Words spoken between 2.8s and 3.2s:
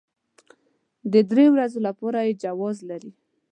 لري.